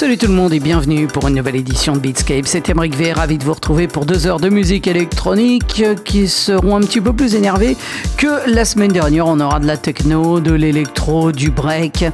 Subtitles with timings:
[0.00, 2.46] Salut tout le monde et bienvenue pour une nouvelle édition de Beatscape.
[2.46, 6.76] C'est Emric V, ravi de vous retrouver pour deux heures de musique électronique qui seront
[6.76, 7.76] un petit peu plus énervées
[8.16, 9.26] que la semaine dernière.
[9.26, 12.06] On aura de la techno, de l'électro, du break,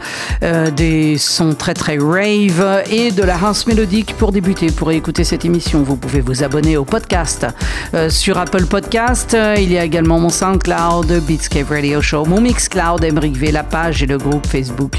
[0.42, 4.66] euh, des sons très très rave et de la house mélodique pour débuter.
[4.72, 7.46] Pour écouter cette émission, vous pouvez vous abonner au podcast
[7.94, 9.36] euh, sur Apple Podcast.
[9.58, 14.02] Il y a également mon SoundCloud, Beatscape Radio Show, mon Mixcloud, Emric V, la page
[14.02, 14.98] et le groupe Facebook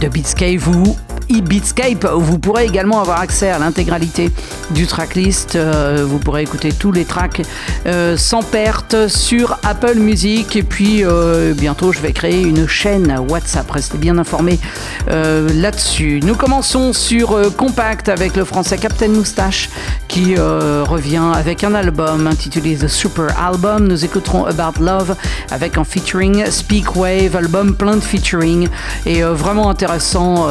[0.00, 0.56] de Beatscape.
[0.56, 0.96] Vous
[1.30, 2.04] e-Beatscape.
[2.22, 4.30] Vous pourrez également avoir accès à l'intégralité
[4.70, 5.56] du tracklist.
[5.56, 7.42] Euh, vous pourrez écouter tous les tracks
[7.86, 10.54] euh, sans perte sur Apple Music.
[10.54, 13.68] Et puis euh, bientôt, je vais créer une chaîne WhatsApp.
[13.68, 14.60] Restez bien informés
[15.08, 16.20] là-dessus.
[16.22, 19.68] Nous commençons sur Compact avec le français Captain Moustache
[20.06, 23.88] qui revient avec un album intitulé The Super Album.
[23.88, 25.16] Nous écouterons About Love
[25.50, 28.68] avec un featuring Speak Wave, album plein de featuring
[29.06, 30.48] et vraiment intéressant.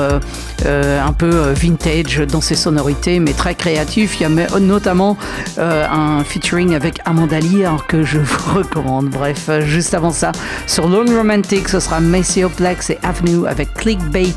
[0.65, 4.19] Un peu vintage dans ses sonorités, mais très créatif.
[4.19, 5.17] Il y a notamment
[5.59, 9.09] euh, un featuring avec Amanda Lear que je vous recommande.
[9.09, 10.31] Bref, juste avant ça,
[10.67, 11.99] sur Lone Romantic, ce sera
[12.55, 14.33] Plex et Avenue avec Clickbait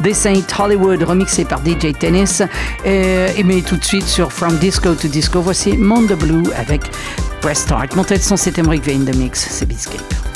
[0.00, 0.14] des
[0.58, 2.42] Hollywood, remixé par DJ Tennis.
[2.84, 6.82] Et, mais tout de suite sur From Disco to Disco, voici Mondo Blue avec
[7.40, 7.94] Press Start.
[7.94, 10.33] Mon tête son, c'est Emmerich the Mix, c'est Biscape.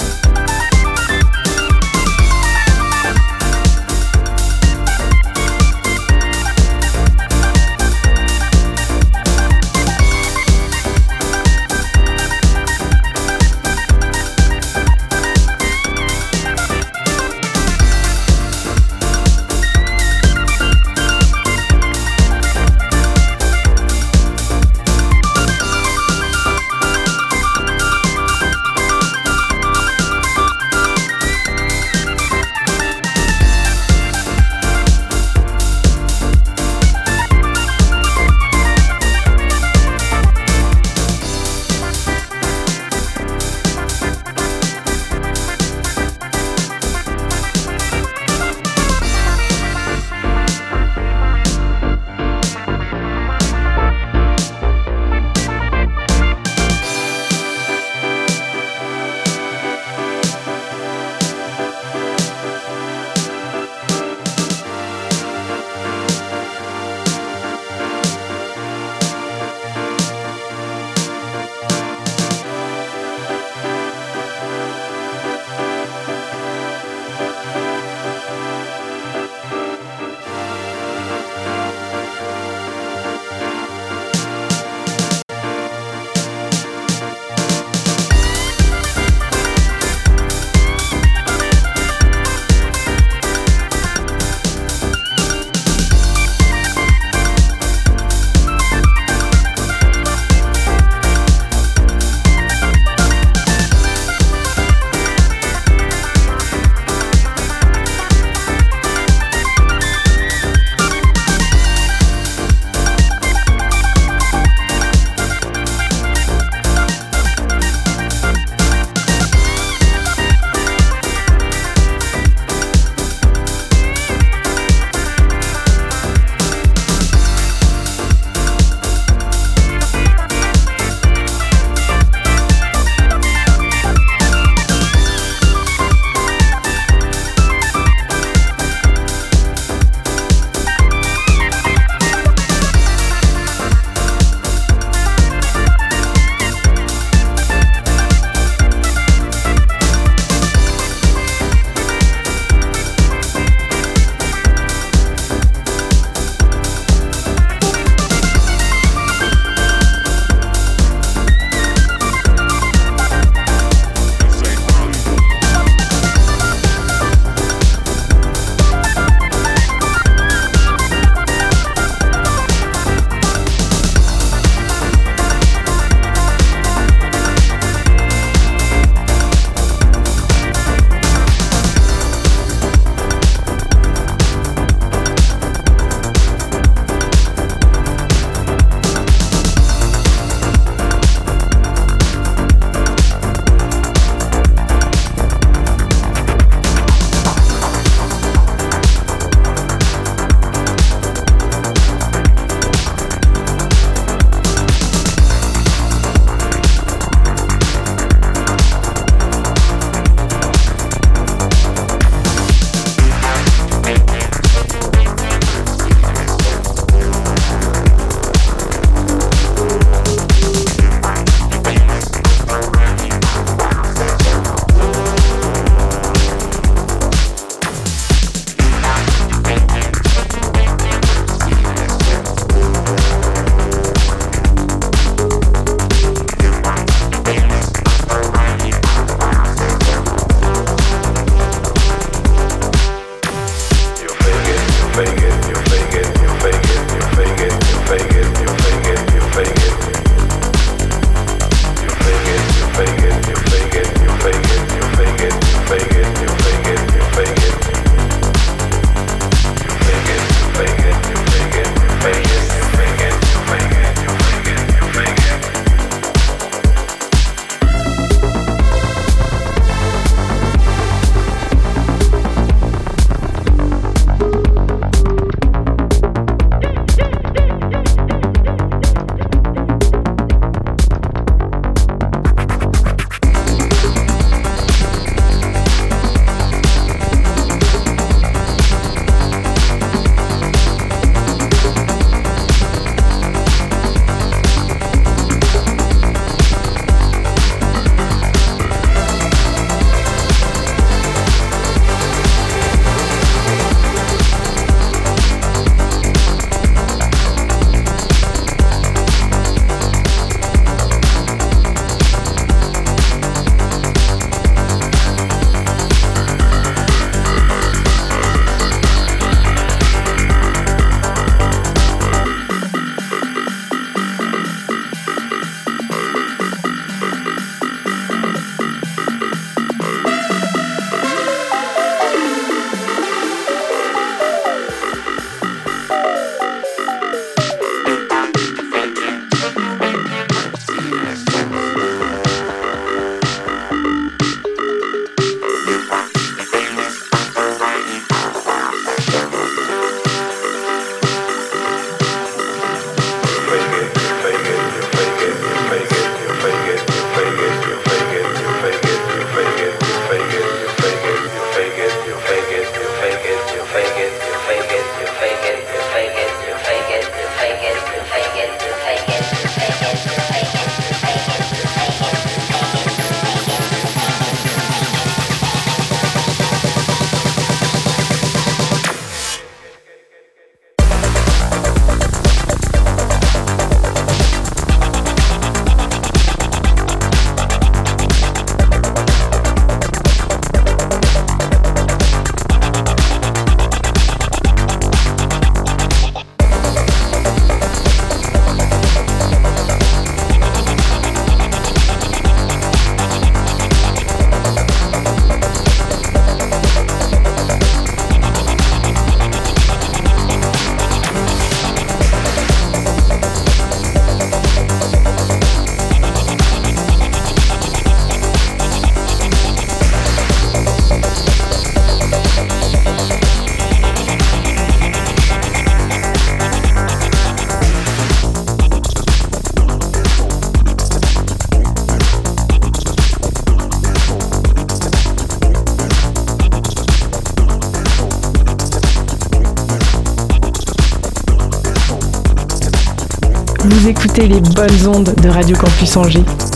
[444.26, 446.47] Les bonnes ondes de Radio Campus Angers.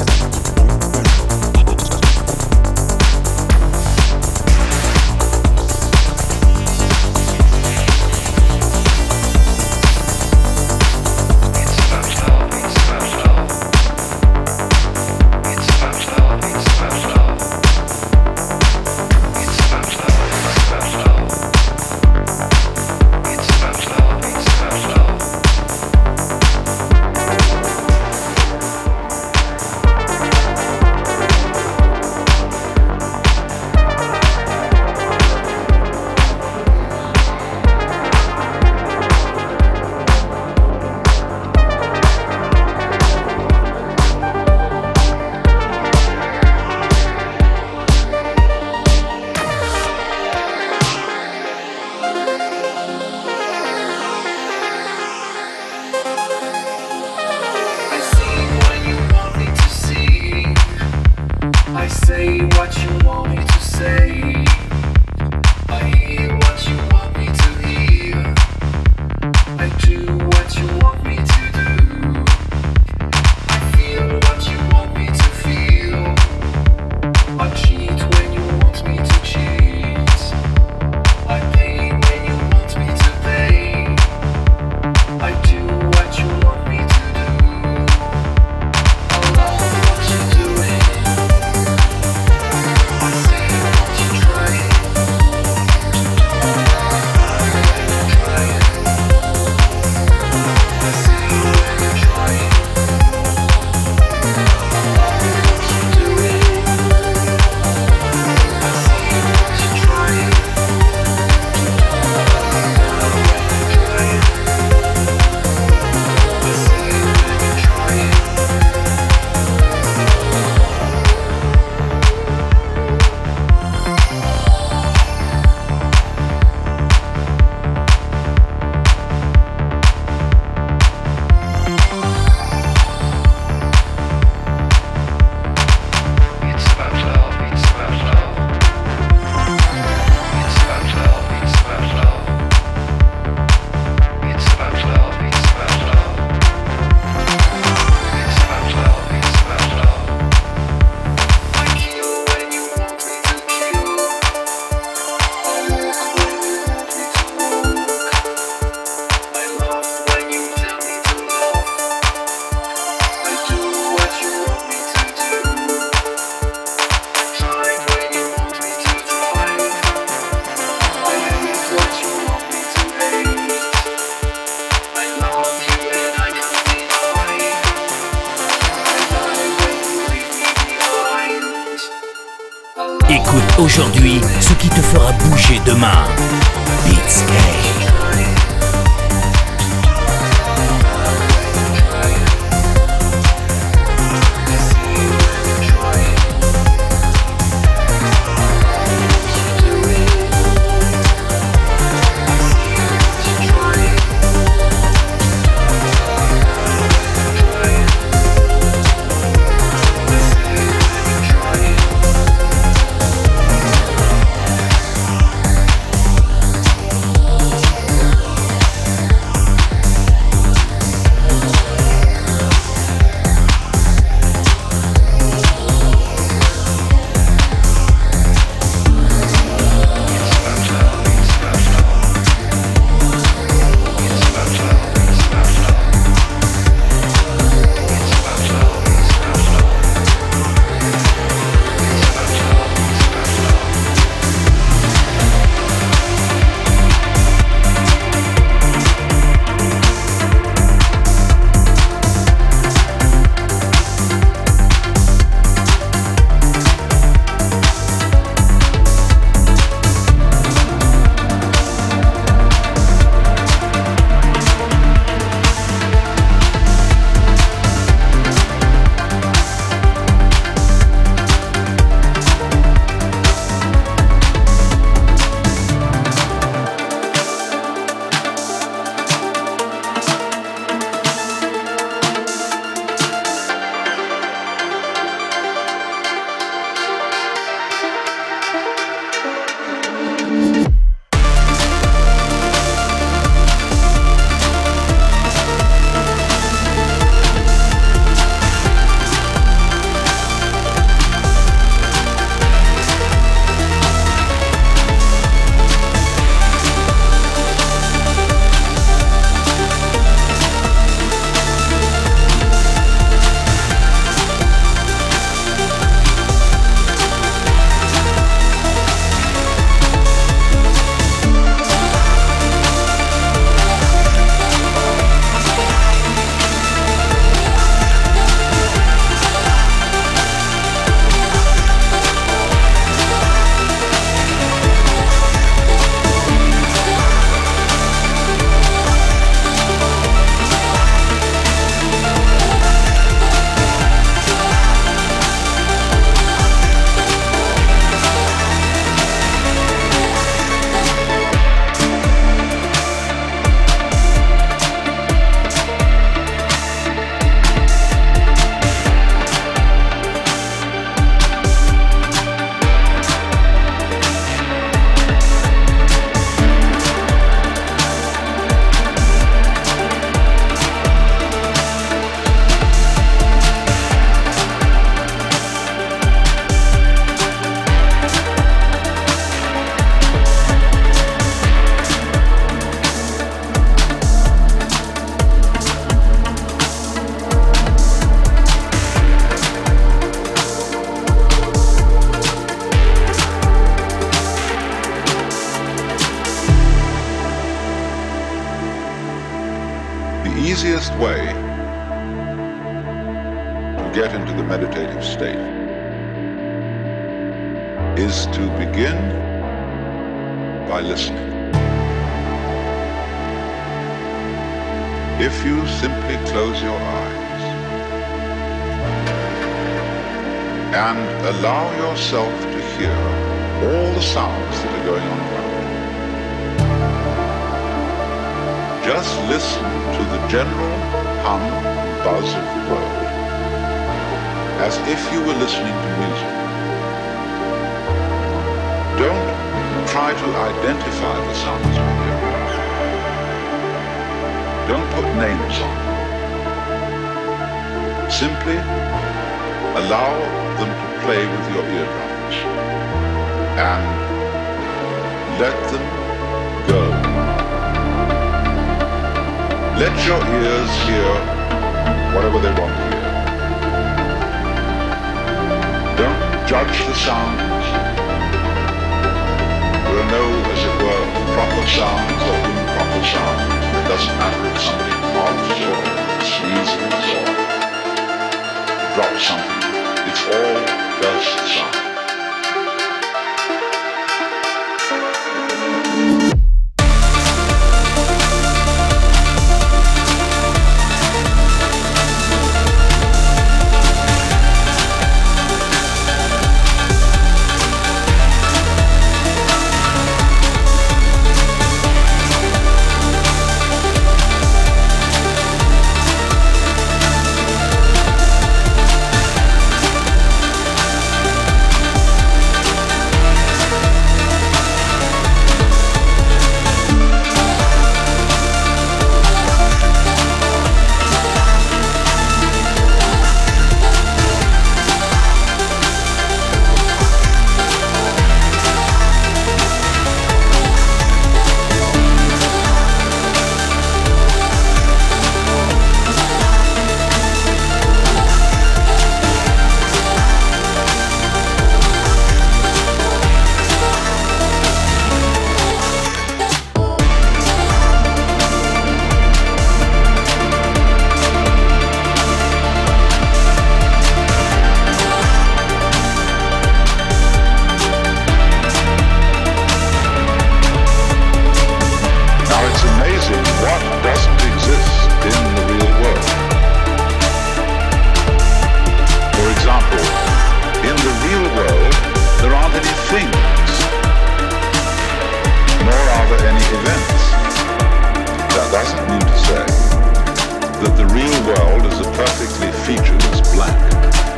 [581.83, 584.32] World is a perfectly featureless blank.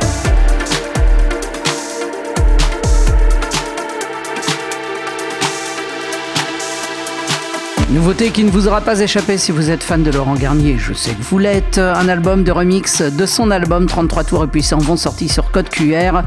[7.95, 10.91] Nouveauté qui ne vous aura pas échappé si vous êtes fan de Laurent Garnier, je
[10.91, 11.77] sais que vous l'êtes.
[11.77, 15.69] Un album de remix de son album 33 tours et puissants vont sorti sur Code
[15.69, 16.23] QR.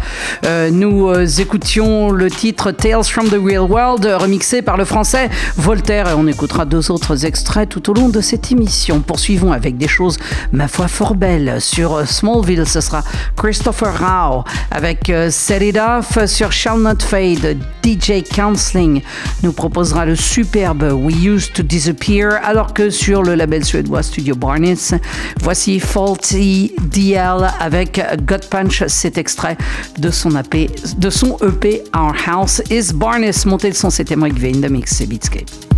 [0.46, 5.28] Euh, nous euh, écoutions le titre Tales from the Real World remixé par le français
[5.59, 9.00] Voltaire et on écoutera deux autres extraits tout au long de cette émission.
[9.00, 10.16] Poursuivons avec des choses
[10.52, 11.61] ma foi fort belles.
[11.61, 13.04] Sur Smallville, ce sera
[13.37, 17.59] Christopher Rao avec euh, Set It Off sur Shall Not Fade.
[17.85, 19.02] DJ Counseling
[19.42, 24.36] nous proposera le superbe We Used to Disappear, alors que sur le label suédois Studio
[24.36, 24.76] Barnes,
[25.40, 29.56] voici Faulty DL avec God Punch, cet extrait
[29.98, 33.32] de son, EP, de son EP Our House is Barnes.
[33.44, 35.77] Montez le son, c'était Mike Vane de Mix et Beatscape.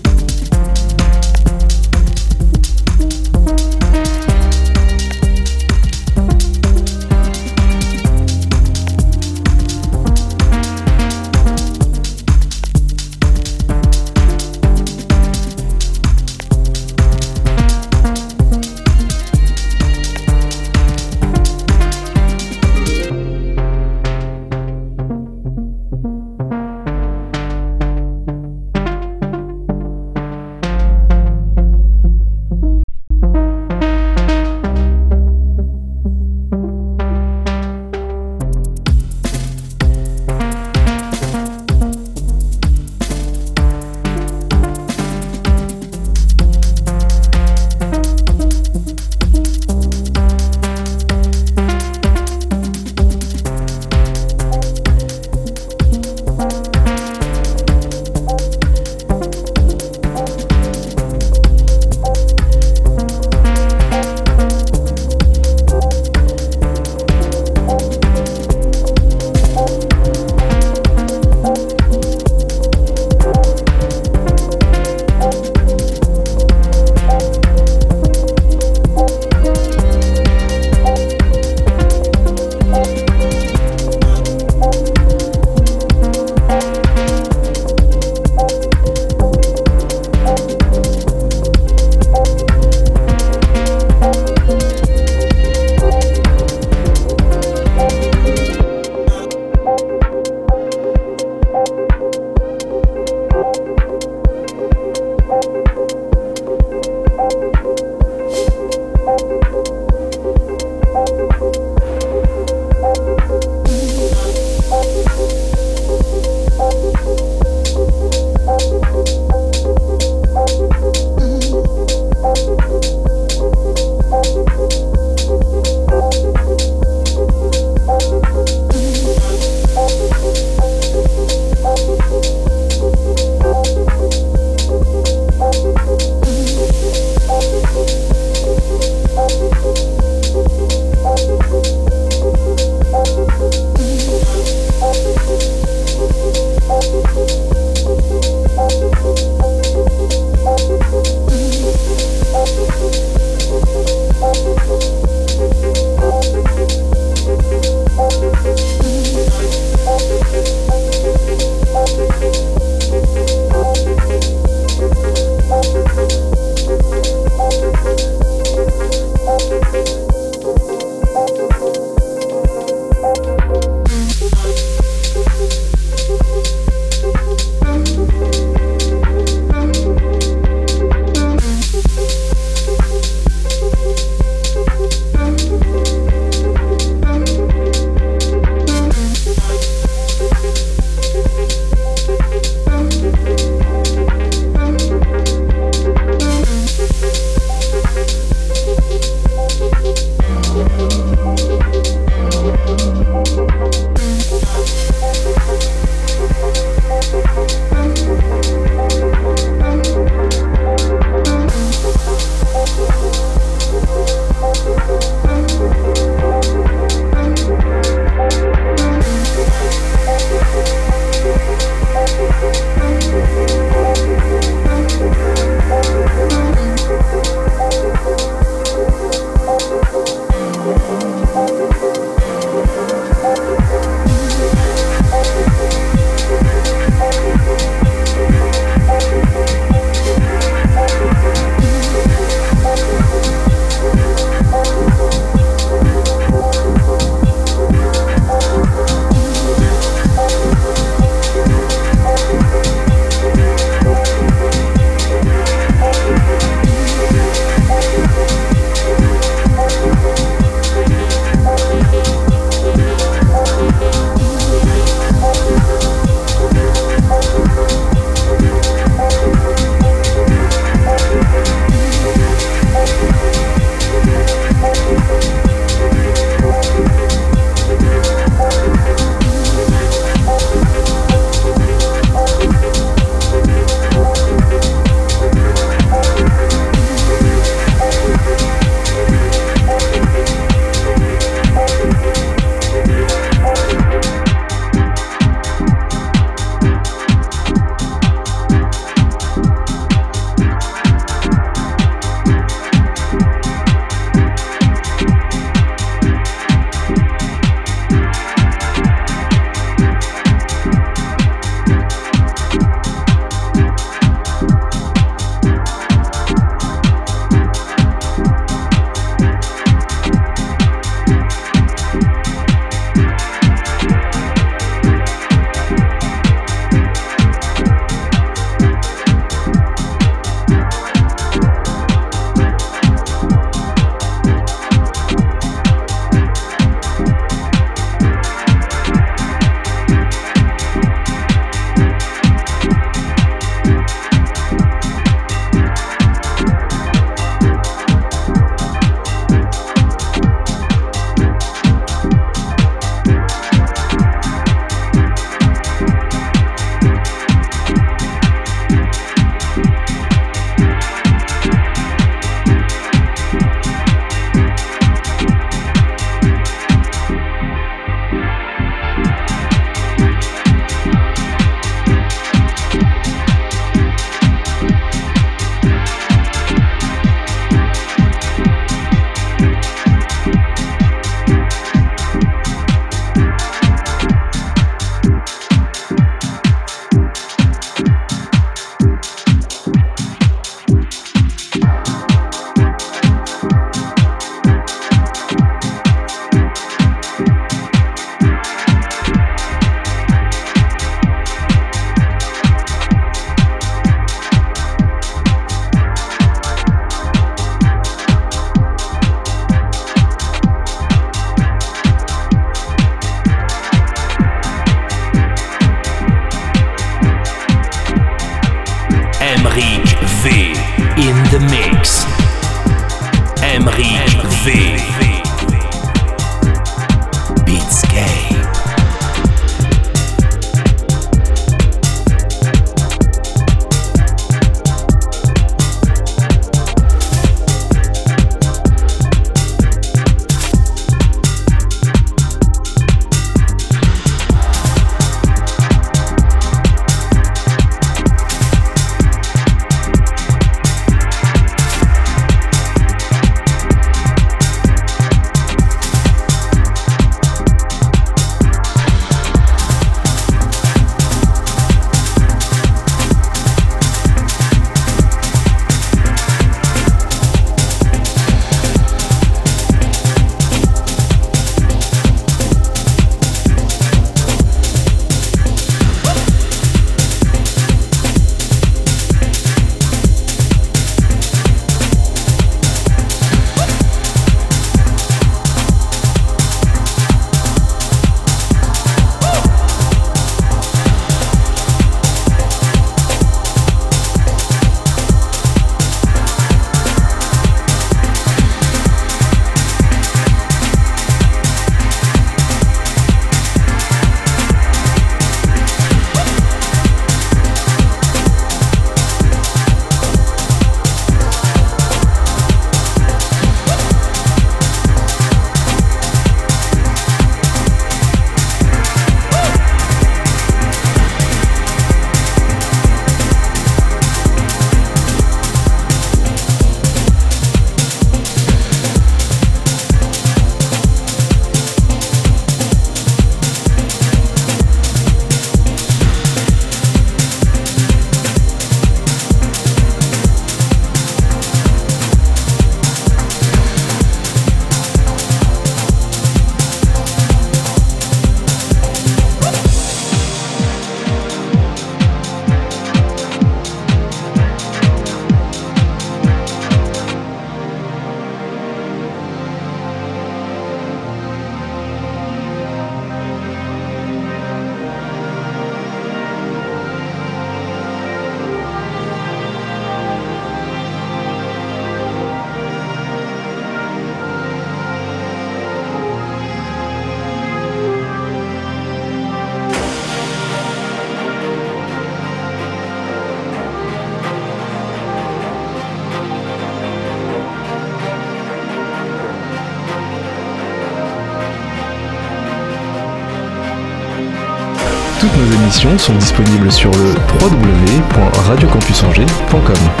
[596.01, 600.00] Sont disponibles sur le www.radiocampusangers.com.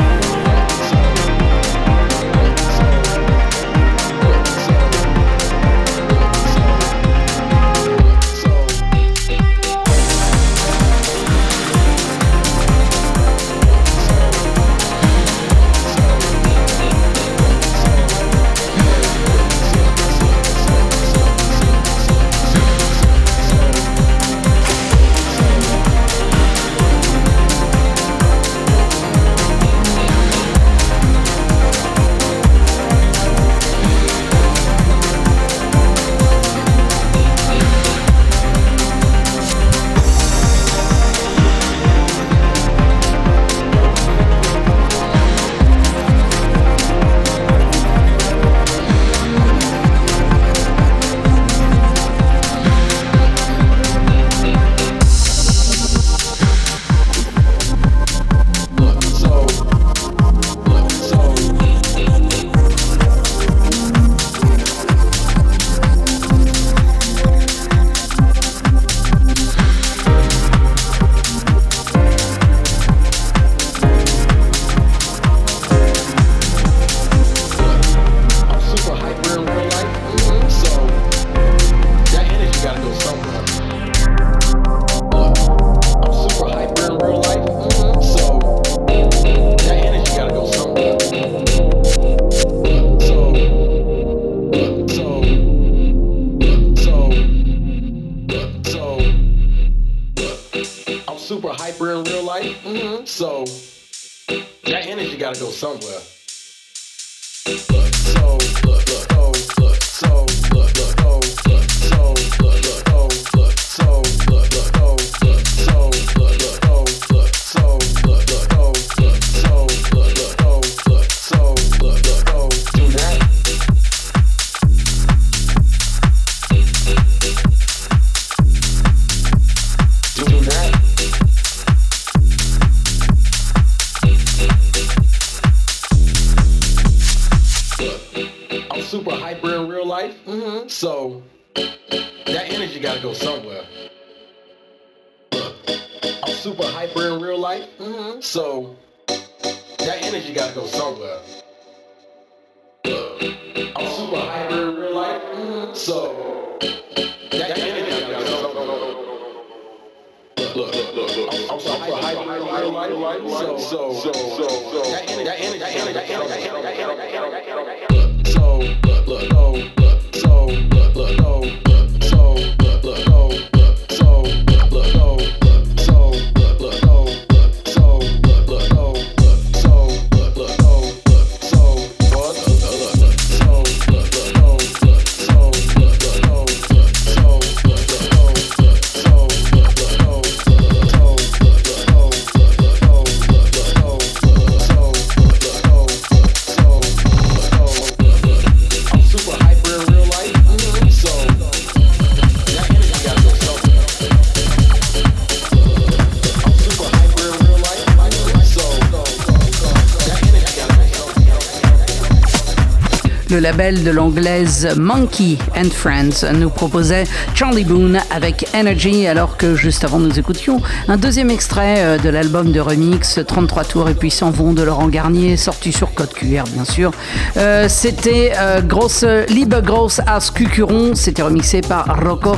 [213.51, 219.83] label de l'anglaise Monkey and Friends nous proposait Charlie Boone avec Energy, alors que juste
[219.83, 224.09] avant nous écoutions un deuxième extrait euh, de l'album de remix 33 tours et puis
[224.09, 226.91] s'en vont de Laurent Garnier, sorti sur Code QR bien sûr.
[227.35, 232.37] Euh, c'était euh, grosse Liebe Grosse as Cucuron, c'était remixé par Rocco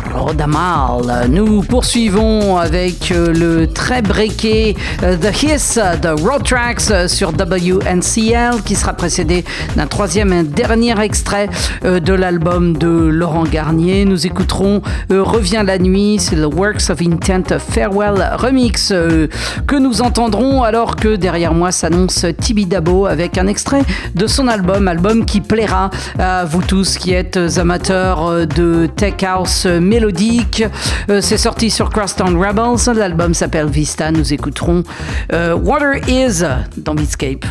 [0.00, 1.28] Rodamal.
[1.28, 7.30] Nous poursuivons avec euh, le très breaké euh, The Hiss de Road Tracks euh, sur
[7.30, 9.44] WNCL qui sera précédé
[9.76, 11.48] d'un troisième et dernier extrait
[11.82, 14.04] de l'album de Laurent Garnier.
[14.04, 18.92] Nous écouterons Revient la nuit, c'est le Works of Intent Farewell Remix
[19.66, 23.82] que nous entendrons alors que derrière moi s'annonce Tibidabo avec un extrait
[24.14, 29.66] de son album, album qui plaira à vous tous qui êtes amateurs de tech house
[29.82, 30.64] mélodique.
[31.10, 34.82] Euh, C'est sorti sur Crosstown Rebels, l'album s'appelle Vista, nous écouterons
[35.32, 36.44] euh, Water Is
[36.76, 37.44] dans Beatscape.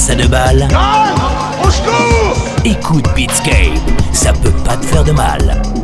[0.00, 0.68] Même dance à deux balles
[2.64, 3.78] Écoute Beatscape,
[4.12, 5.79] ça peut pas te faire de mal.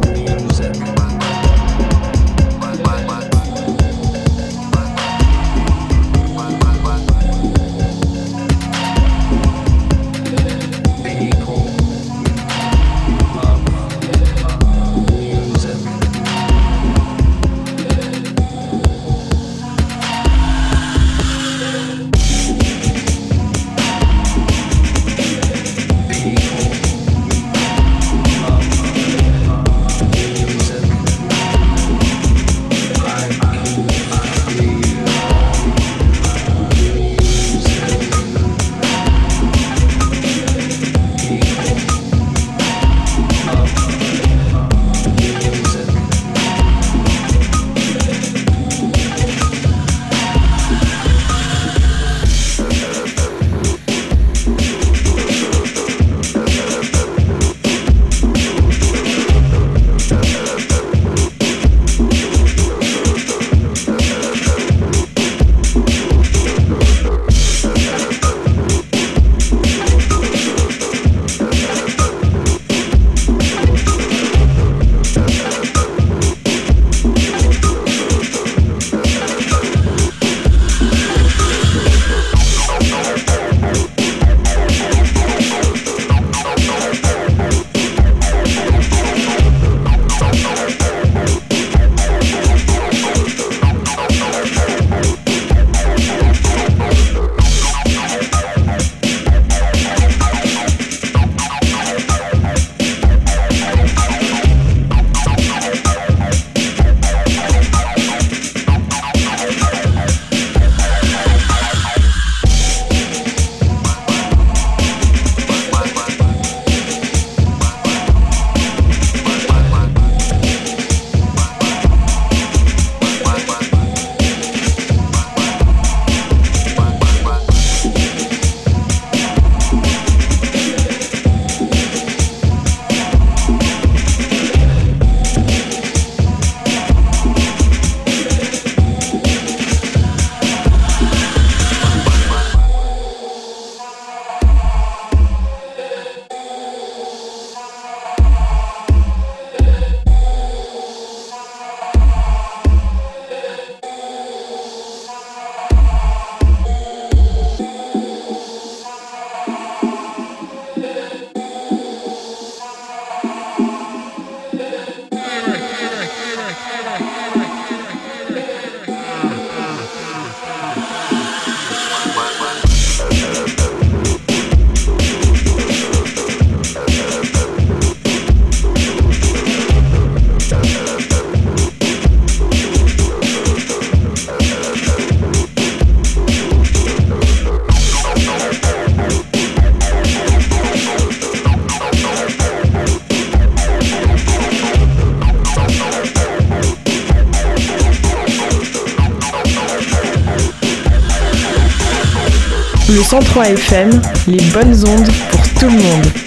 [203.21, 203.91] 103 FM,
[204.27, 206.26] les bonnes ondes pour tout le monde.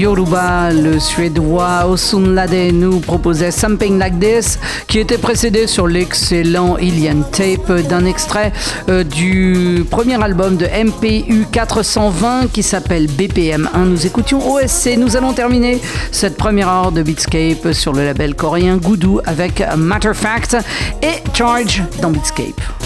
[0.00, 7.20] Yoruba, le suédois Osunlade nous proposait Something Like This, qui était précédé sur l'excellent Ilian
[7.30, 8.50] Tape d'un extrait
[8.88, 13.84] euh, du premier album de MPU 420 qui s'appelle BPM1.
[13.84, 14.96] Nous écoutions OSC.
[14.96, 15.78] Nous allons terminer
[16.12, 20.56] cette première heure de Beatscape sur le label coréen Goudou avec Matter Fact
[21.02, 22.79] et Charge dans Beatscape.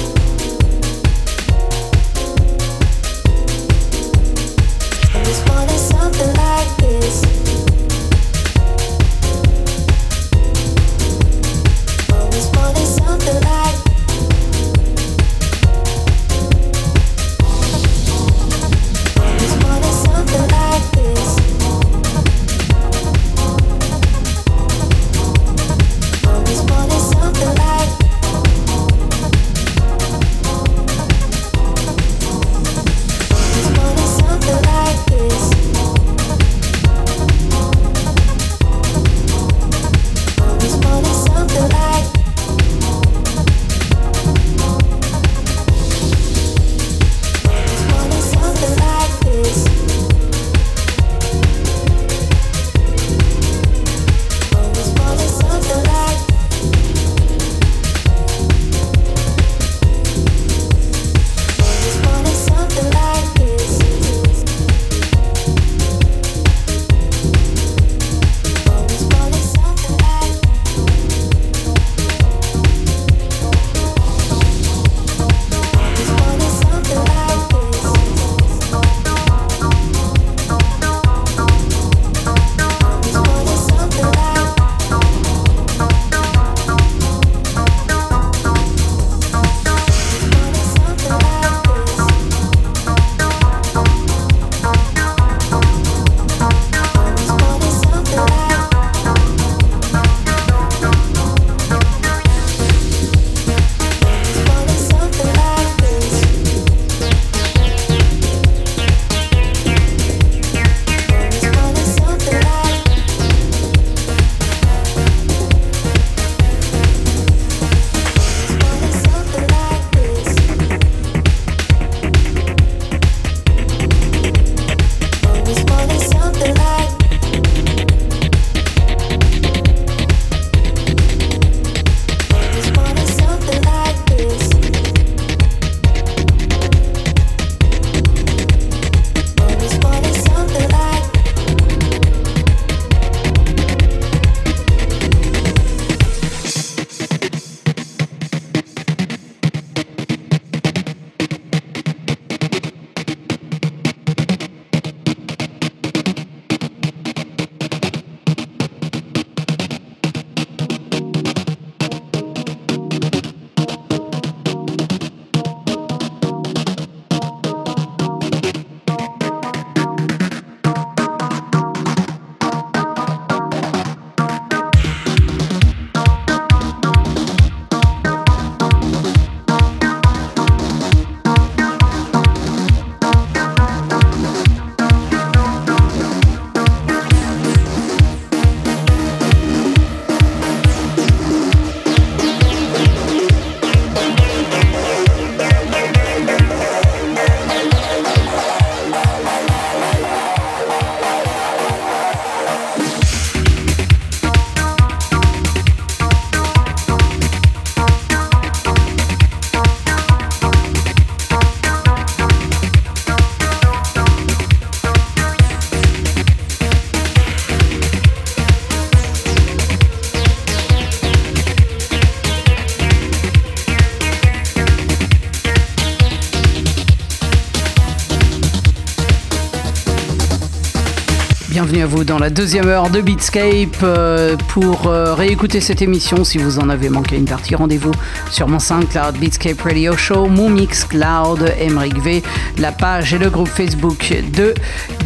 [231.75, 233.83] Bienvenue à vous dans la deuxième heure de Beatscape.
[233.83, 237.91] Euh, pour euh, réécouter cette émission, si vous en avez manqué une partie, rendez-vous
[238.31, 242.23] sur mon SoundCloud Beatscape Radio Show, mon Mixcloud, Emric V,
[242.59, 244.55] la page et le groupe Facebook de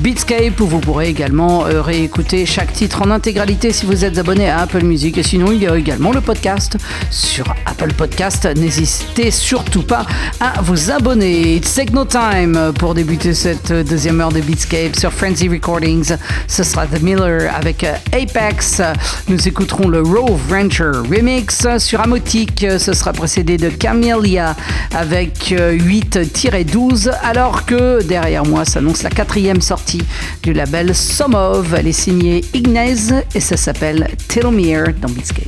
[0.00, 4.50] Beatscape où vous pourrez également euh, réécouter chaque titre en intégralité si vous êtes abonné
[4.50, 5.16] à Apple Music.
[5.16, 6.76] Et sinon, il y a également le podcast
[7.10, 7.46] sur
[7.78, 8.48] Apple Podcast.
[8.56, 10.04] N'hésitez surtout pas
[10.40, 11.54] à vous abonner.
[11.54, 16.16] It's Take No Time pour débuter cette deuxième heure de Beatscape sur Frenzy Recordings.
[16.48, 18.82] Ce sera The Miller avec euh, Apex.
[19.28, 22.66] Nous écouterons le Rove Rancher Remix sur Amotic.
[22.78, 24.56] Ce sera précédé de Camellia
[24.92, 27.08] avec 8-12.
[27.08, 30.02] Euh, alors que derrière moi s'annonce la quatrième sortie
[30.42, 31.76] du label Somov.
[31.78, 35.47] Elle est signée Ignaz et ça s'appelle Telomere dans Beatscape.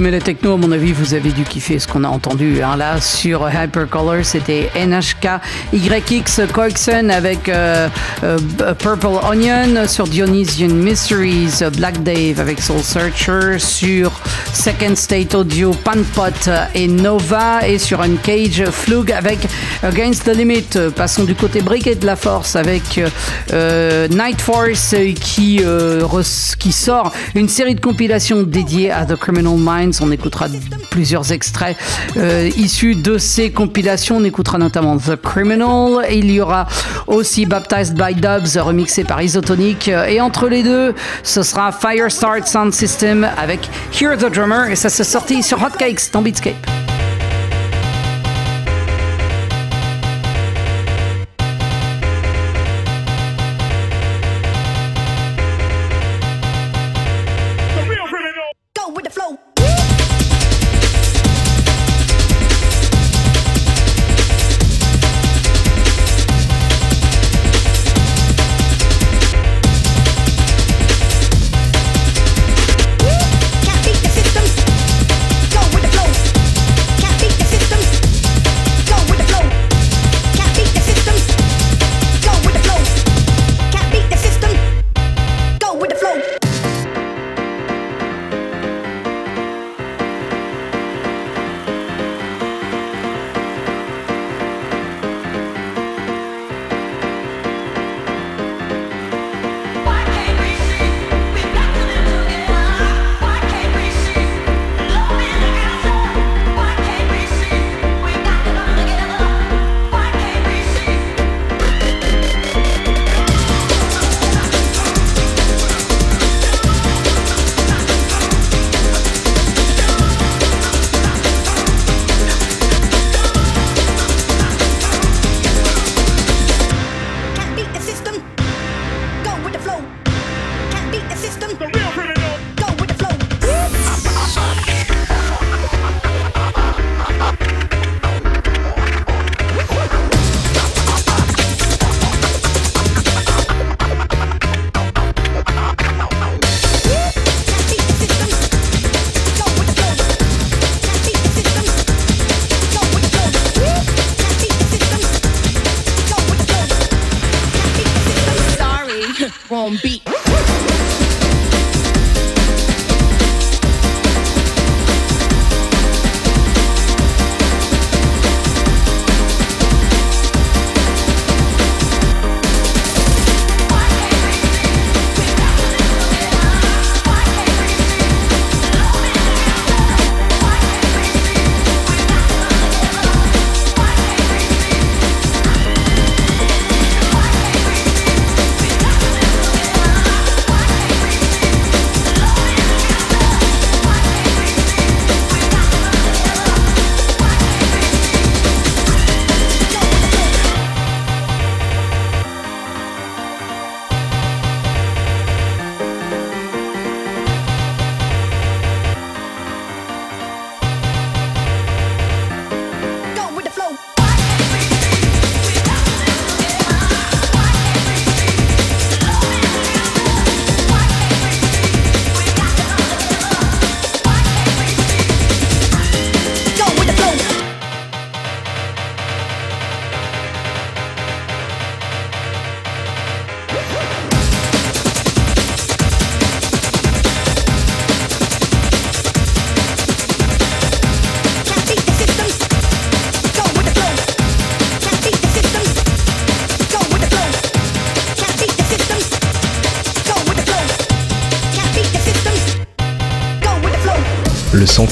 [0.00, 2.74] Aimez la techno, à mon avis, vous avez dû kiffer ce qu'on a entendu hein,
[2.74, 4.24] là sur Hypercolor.
[4.24, 5.28] C'était NHK
[5.74, 7.86] YX Coixon avec euh,
[8.24, 8.38] euh,
[8.78, 9.86] Purple Onion.
[9.86, 13.58] Sur Dionysian Mysteries, Black Dave avec Soul Searcher.
[13.58, 14.10] Sur
[14.54, 17.68] Second State Audio, Panpot et Nova.
[17.68, 19.40] Et sur Uncage Flug avec
[19.82, 20.78] Against the Limit.
[20.94, 23.00] Passons du côté briquet de la force avec
[23.52, 25.62] euh, Night Force qui,
[26.58, 30.00] qui sort une série de compilations dédiées à The Criminal Minds.
[30.02, 30.46] On écoutera
[30.90, 31.76] plusieurs extraits
[32.16, 34.18] euh, issus de ces compilations.
[34.18, 36.04] On écoutera notamment The Criminal.
[36.10, 36.66] Il y aura
[37.06, 39.88] aussi Baptized by Dubs, remixé par Isotonic.
[39.88, 44.70] Et entre les deux, ce sera Firestart Sound System avec Hear the Drummer.
[44.70, 46.89] Et ça s'est sorti sur Hotcakes dans Beatscape.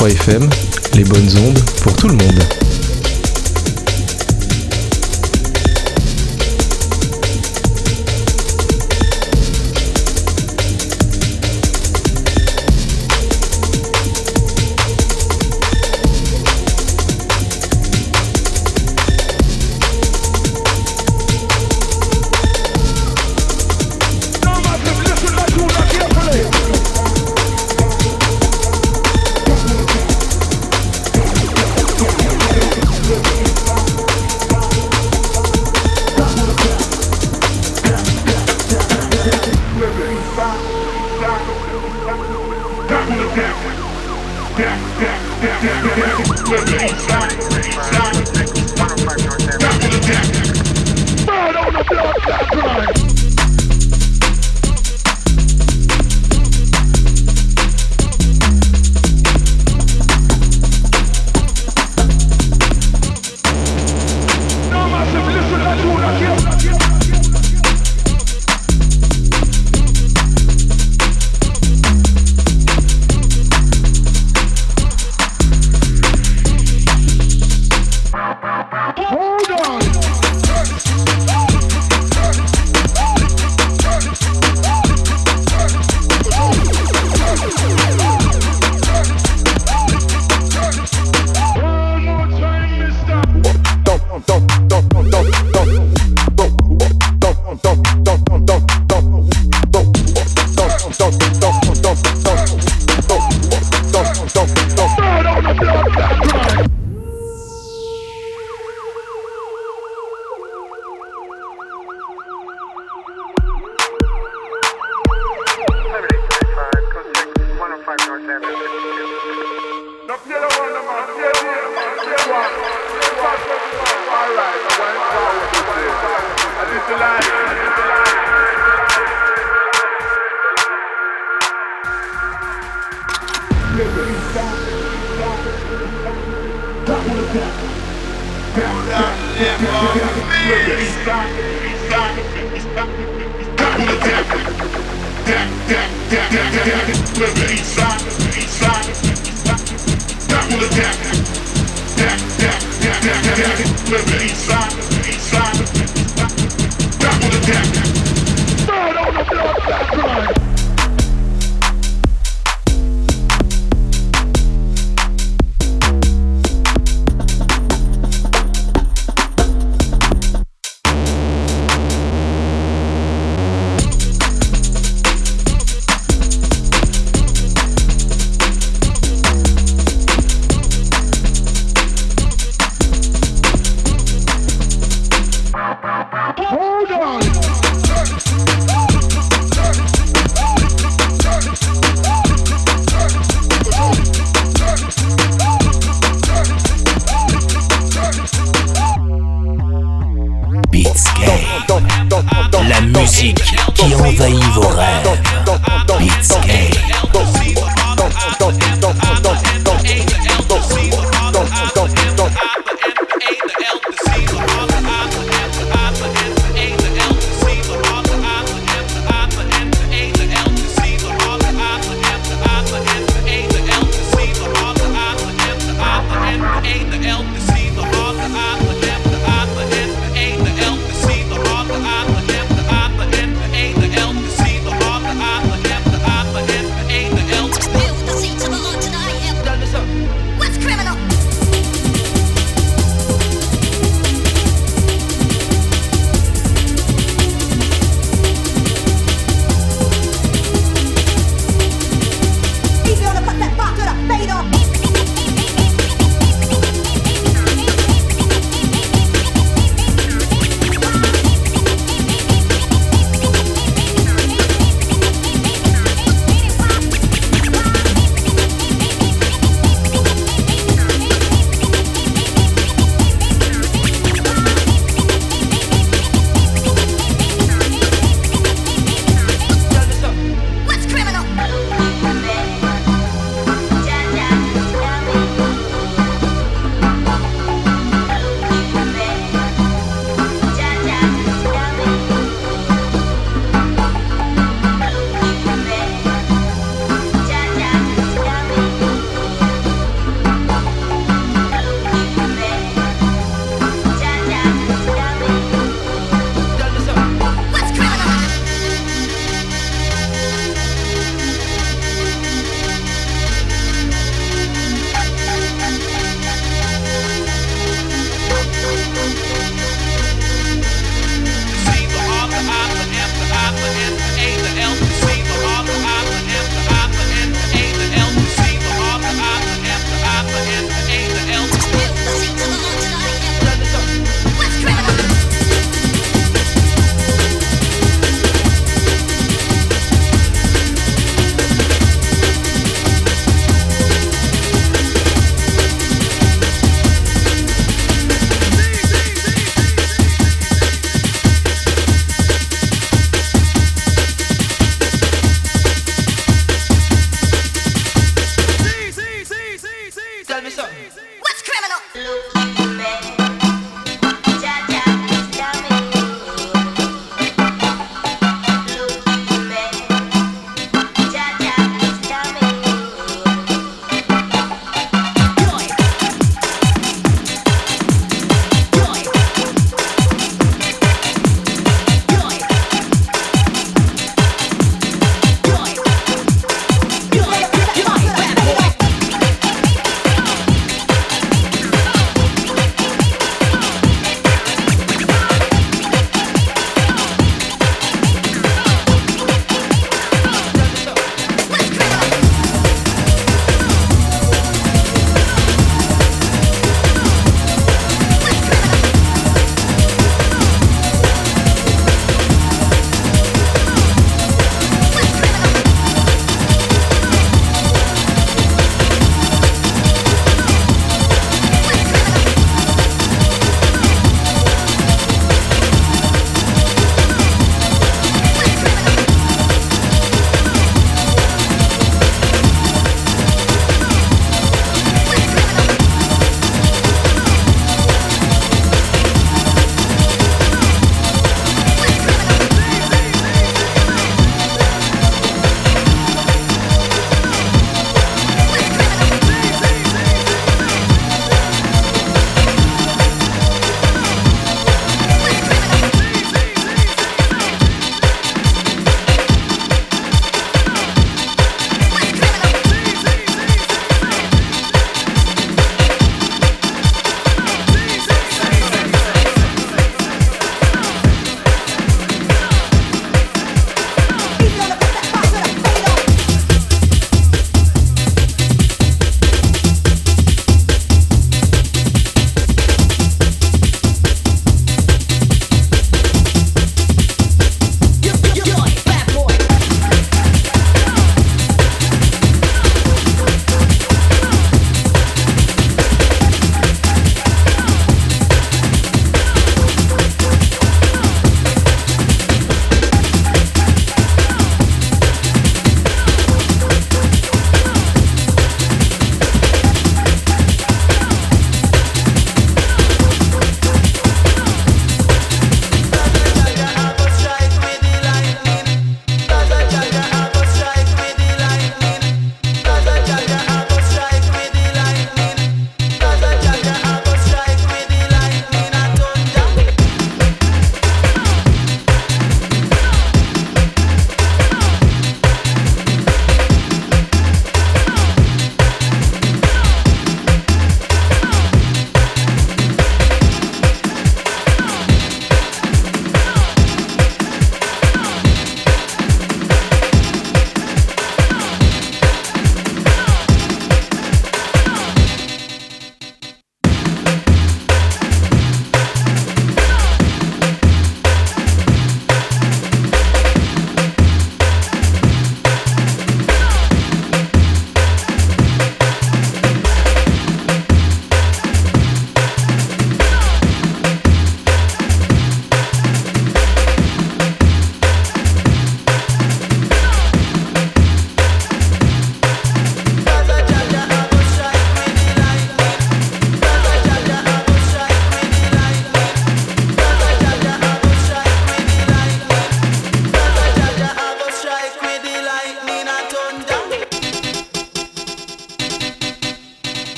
[0.00, 0.59] 3FM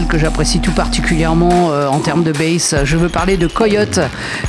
[0.00, 2.74] que j'apprécie tout particulièrement euh, en termes de bass.
[2.84, 4.00] Je veux parler de Coyote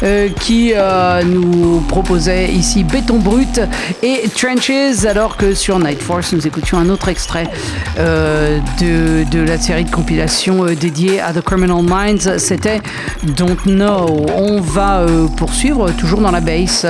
[0.02, 3.60] euh, qui euh, nous proposait ici Béton Brut
[4.02, 7.50] et Trenches alors que sur Night Force nous écoutions un autre extrait
[7.98, 12.38] de, de, la série de compilations dédiée à The Criminal Minds.
[12.38, 12.82] C'était
[13.24, 14.26] Don't Know.
[14.36, 15.06] On va
[15.36, 16.86] poursuivre toujours dans la bass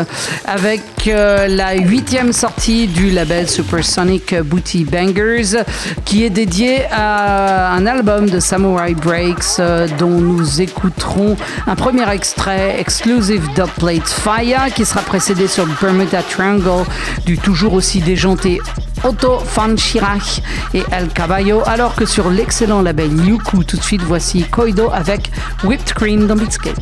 [0.45, 5.63] avec la huitième sortie du label Supersonic Booty Bangers
[6.05, 11.35] qui est dédié à un album de Samurai Breaks euh, dont nous écouterons
[11.67, 13.47] un premier extrait exclusive
[13.77, 16.85] Plate Fire qui sera précédé sur Bermuda Triangle
[17.25, 18.61] du toujours aussi déjanté
[19.03, 20.41] Otto Van Schirach
[20.73, 25.31] et El Caballo alors que sur l'excellent label Yuku tout de suite voici Koido avec
[25.65, 26.80] Whipped Cream dans Beatscape.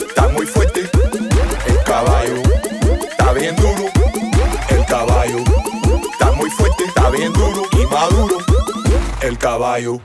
[0.00, 0.88] Está muy fuerte.
[1.66, 2.42] El caballo.
[3.10, 3.90] Está bien duro.
[4.68, 5.38] El caballo.
[6.12, 6.84] Está muy fuerte.
[6.84, 8.38] Está bien duro y maduro.
[9.20, 10.00] El caballo.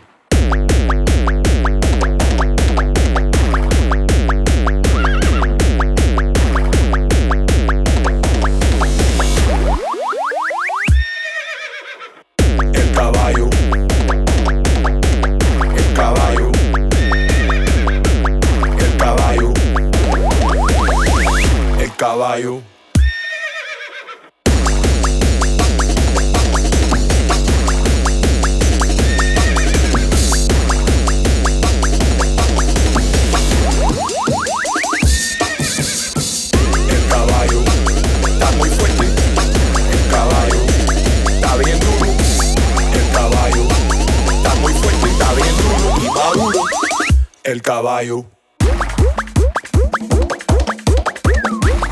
[47.98, 48.24] Caio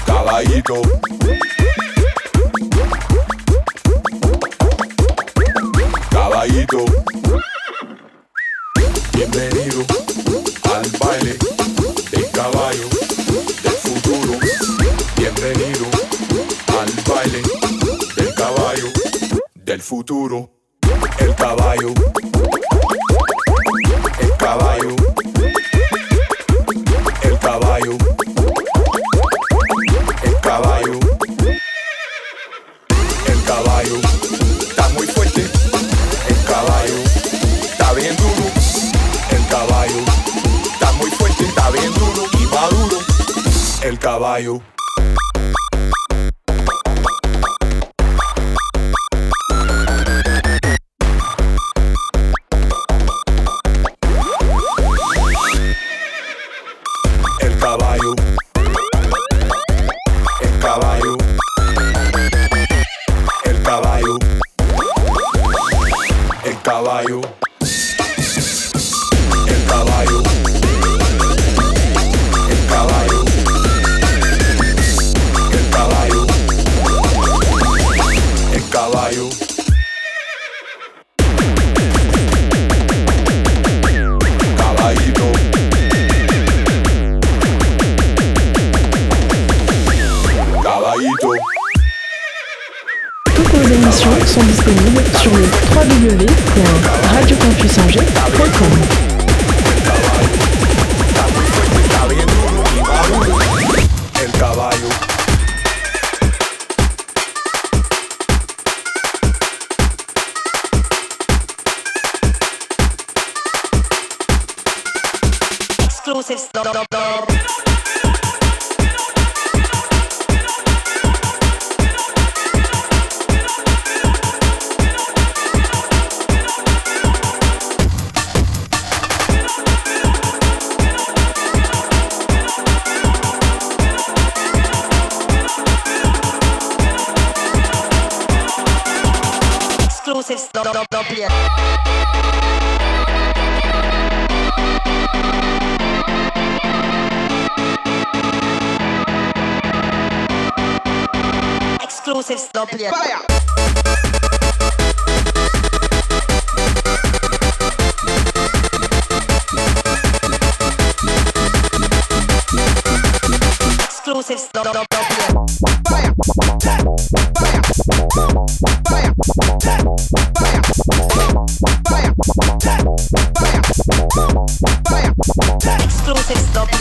[0.05, 1.04] Calaído.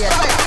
[0.01, 0.44] yeah.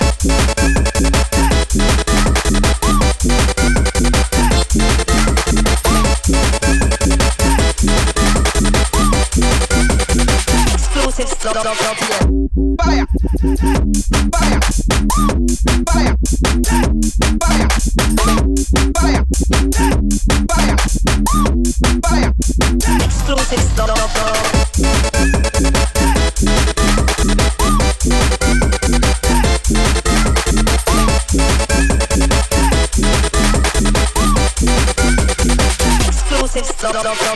[36.93, 37.26] jump, jump, jump.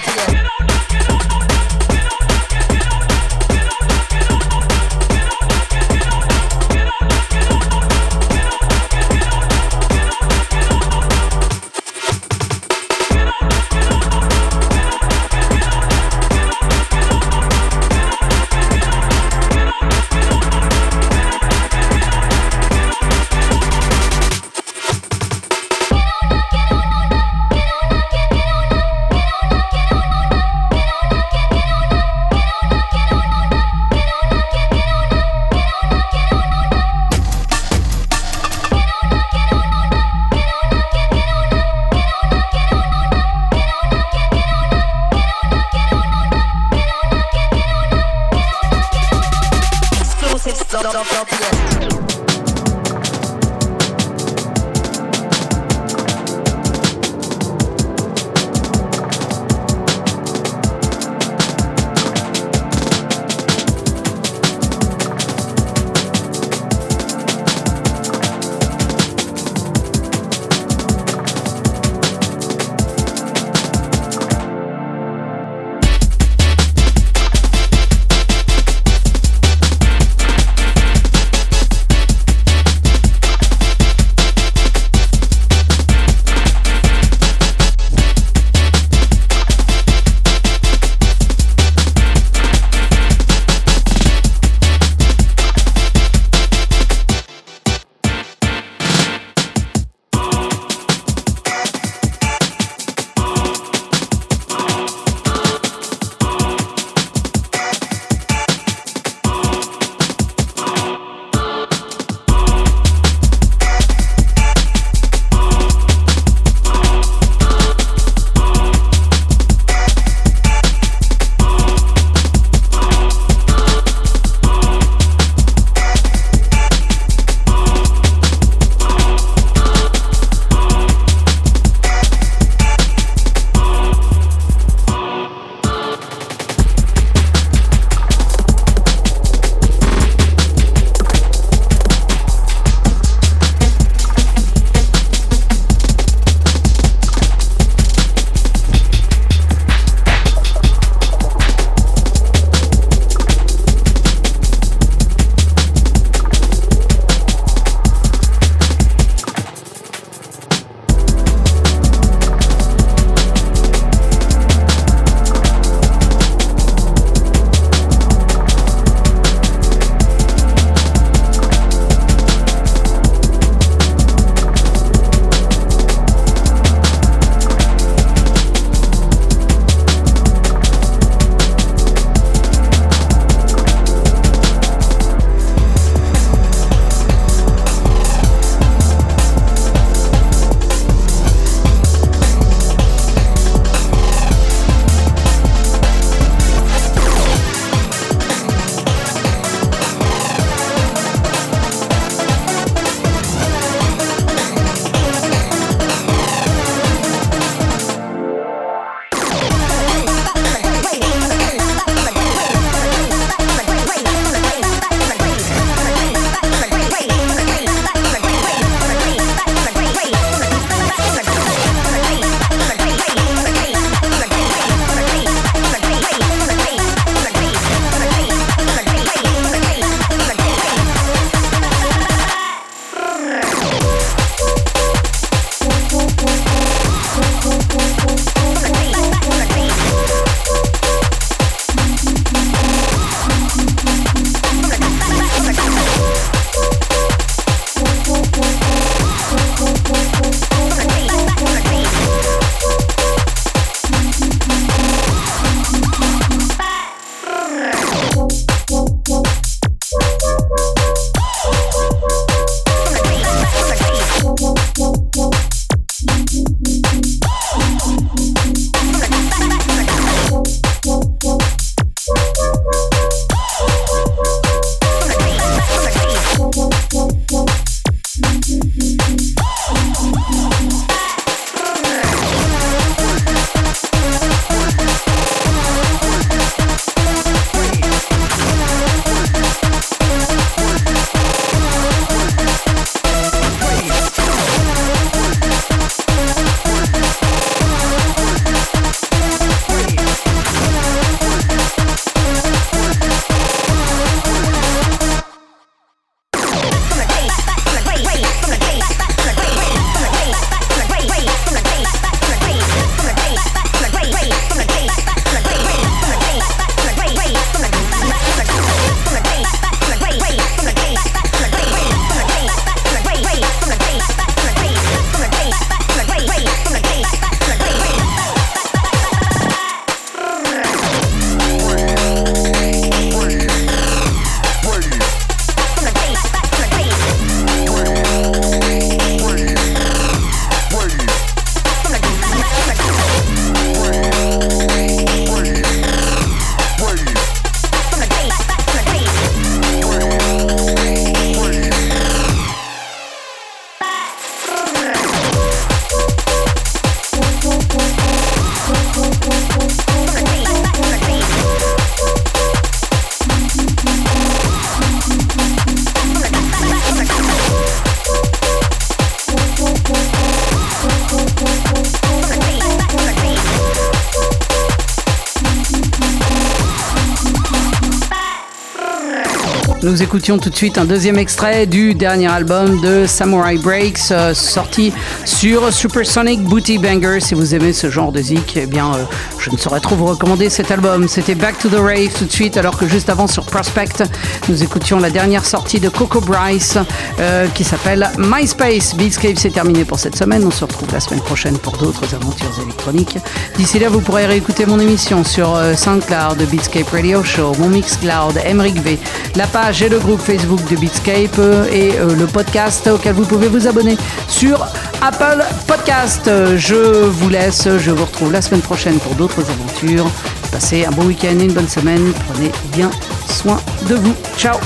[379.91, 384.34] Nous écoutions tout de suite un deuxième extrait du dernier album de Samurai Breaks, euh,
[384.34, 384.93] sorti
[385.26, 387.19] sur Supersonic Booty Banger.
[387.19, 389.03] Si vous aimez ce genre de zik, eh bien, euh,
[389.41, 391.07] je ne saurais trop vous recommander cet album.
[391.07, 394.03] C'était Back to the Rave tout de suite, alors que juste avant sur Prospect,
[394.49, 396.77] nous écoutions la dernière sortie de Coco Bryce
[397.19, 398.95] euh, qui s'appelle MySpace.
[398.95, 400.45] Beatscape, c'est terminé pour cette semaine.
[400.45, 403.18] On se retrouve la semaine prochaine pour d'autres aventures électroniques.
[403.57, 408.39] D'ici là, vous pourrez réécouter mon émission sur euh, SoundCloud, Beatscape Radio Show, mon Mixcloud,
[408.45, 408.99] Emric V,
[409.35, 413.47] la page et le groupe Facebook de Beatscape euh, et le podcast auquel vous pouvez
[413.47, 413.97] vous abonner
[414.27, 414.68] sur
[415.01, 416.30] Apple Podcast.
[416.57, 420.09] Je vous laisse, je vous retrouve la semaine prochaine pour d'autres aventures.
[420.51, 422.11] Passez un bon week-end et une bonne semaine.
[422.27, 422.89] Prenez bien
[423.27, 424.13] soin de vous.
[424.37, 424.57] Ciao